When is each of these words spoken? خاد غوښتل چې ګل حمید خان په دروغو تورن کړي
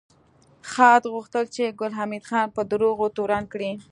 خاد 0.71 1.03
غوښتل 1.13 1.45
چې 1.55 1.75
ګل 1.79 1.91
حمید 1.99 2.23
خان 2.29 2.47
په 2.55 2.61
دروغو 2.71 3.05
تورن 3.15 3.43
کړي 3.53 3.71